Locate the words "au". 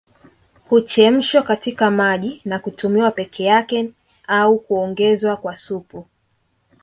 4.27-4.57